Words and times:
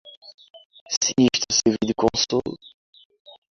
Se 0.99 1.11
isto 1.25 1.53
servir 1.53 1.85
de 1.85 1.93
consolo 1.93 2.57